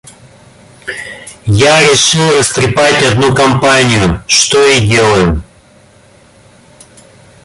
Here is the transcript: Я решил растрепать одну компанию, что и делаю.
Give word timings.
Я 1.45 1.79
решил 1.87 2.35
растрепать 2.35 3.03
одну 3.03 3.35
компанию, 3.35 4.23
что 4.25 4.59
и 4.65 4.79
делаю. 4.87 5.43